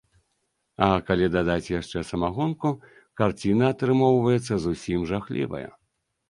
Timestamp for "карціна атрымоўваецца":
3.21-4.59